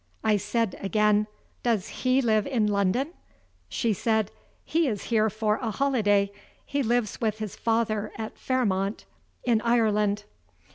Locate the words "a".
5.57-5.69